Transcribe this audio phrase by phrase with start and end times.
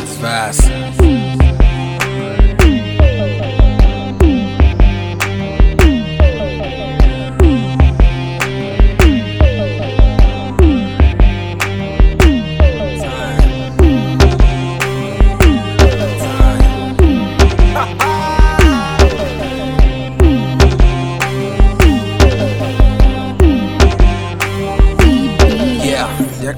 [0.00, 0.87] It's fast.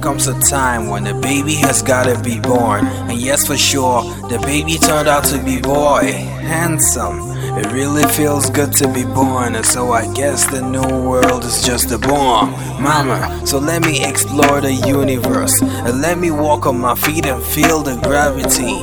[0.01, 2.87] Comes a time when the baby has gotta be born.
[2.87, 6.11] And yes, for sure, the baby turned out to be boy.
[6.41, 7.31] Handsome.
[7.57, 11.63] It really feels good to be born, and so I guess the new world is
[11.63, 12.51] just a bomb.
[12.81, 17.43] Mama, so let me explore the universe, and let me walk on my feet and
[17.43, 18.79] feel the gravity.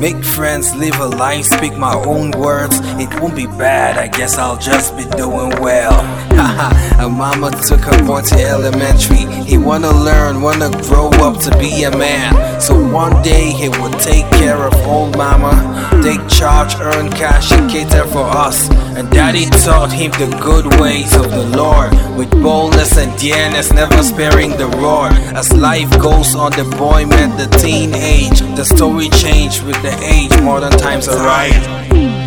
[0.00, 2.80] Make friends, live a life, speak my own words.
[2.98, 5.92] It won't be bad, I guess I'll just be doing well.
[6.40, 9.26] Haha, and mama took her boy to elementary.
[9.44, 12.62] He wanna learn, wanna grow up to be a man.
[12.62, 15.52] So one day he would take care of old mama,
[16.02, 18.70] take charge, earn cash, and cater for us.
[18.96, 24.02] And daddy taught him the good ways of the Lord with boldness and dearness, never
[24.02, 25.08] sparing the roar.
[25.36, 28.40] As life goes on, the boy met the teenage.
[28.56, 32.19] The story changed with the age, modern times are Yeah.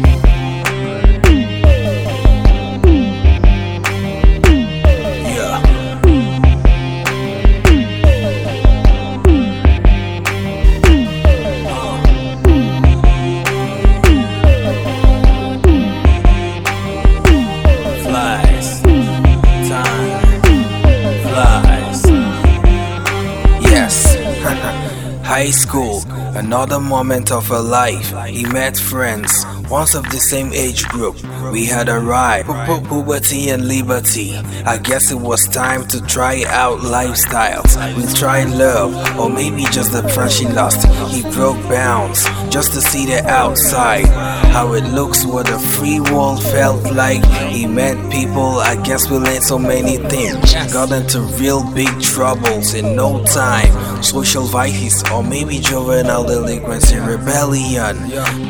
[25.34, 26.04] High school,
[26.36, 28.14] another moment of her life.
[28.28, 29.32] He met friends,
[29.70, 31.16] once of the same age group.
[31.52, 32.48] We had arrived.
[32.48, 34.36] Pu- pu- Puberty and liberty.
[34.66, 37.72] I guess it was time to try out lifestyles.
[37.96, 40.86] We tried love, or maybe just the friend she lost.
[41.14, 44.06] He broke bounds just to see the outside.
[44.54, 47.24] How it looks, what a free world felt like.
[47.52, 50.54] He met people, I guess we learned so many things.
[50.72, 54.04] Got into real big troubles in no time.
[54.04, 57.98] Social vices, or maybe juvenile delinquency, rebellion.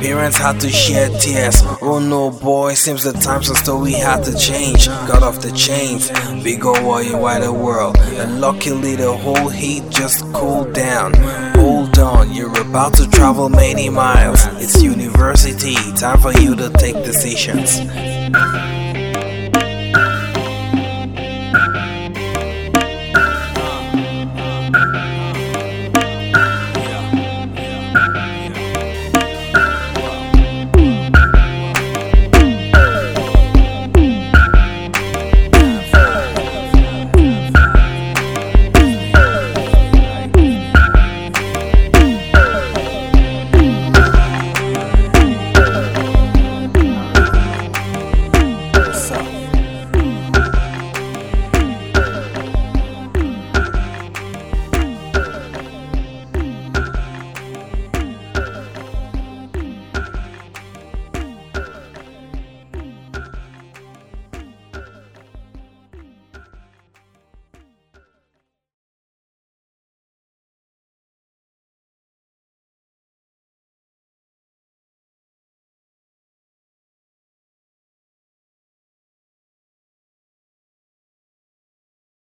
[0.01, 0.69] Parents had to
[1.03, 1.61] shed tears.
[1.81, 4.87] Oh no, boy, seems the times and story had to change.
[4.87, 6.09] Got off the chains,
[6.43, 7.97] big old warrior, wider world.
[7.99, 11.13] And luckily, the whole heat just cooled down.
[11.55, 14.45] Hold on, you're about to travel many miles.
[14.61, 17.79] It's university, time for you to take decisions.